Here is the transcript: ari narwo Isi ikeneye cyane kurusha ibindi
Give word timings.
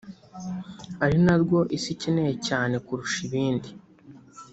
ari 1.03 1.17
narwo 1.25 1.59
Isi 1.75 1.89
ikeneye 1.95 2.33
cyane 2.47 2.75
kurusha 2.85 3.17
ibindi 3.27 3.69